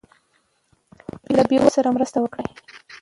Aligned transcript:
له 1.35 1.41
بې 1.49 1.57
وزلو 1.59 1.75
سره 1.75 1.93
مرسته 1.95 2.17
وکړئ. 2.21 2.47